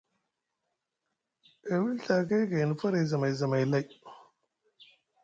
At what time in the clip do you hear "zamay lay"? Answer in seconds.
3.39-3.87